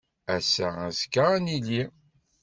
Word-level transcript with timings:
Ass-a 0.35 0.67
azekka 0.87 1.23
ad 1.35 1.41
nili. 1.43 1.83